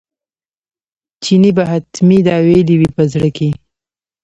[1.23, 3.49] چیني به حتمي دا ویلي وي په زړه کې.